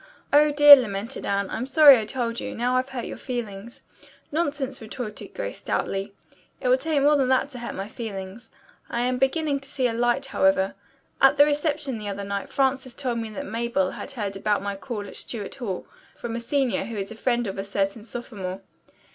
[0.33, 1.47] "Oh, dear!" lamented Anne.
[1.51, 2.55] "I'm sorry I told you.
[2.55, 3.83] Now I've hurt your feelings."
[4.31, 6.11] "Nonsense!" retorted Grace stoutly.
[6.59, 8.49] "It will take more than that to hurt my feelings.
[8.89, 10.73] I am beginning to see a light, however.
[11.21, 14.75] At the reception the other night Frances told me that Mabel had heard about my
[14.75, 18.61] call at Stuart Hall from a senior who is a friend of a certain sophomore.